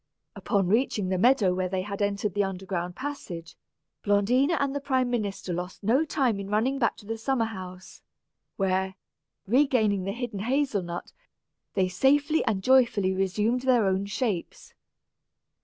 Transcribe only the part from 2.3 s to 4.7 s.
the underground passage, Blondina